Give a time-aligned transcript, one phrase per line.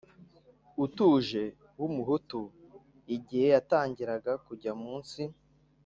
[0.83, 1.43] utuje
[1.79, 2.39] w Umuhutu
[3.15, 5.21] Igihe yatangiraga kujya munsi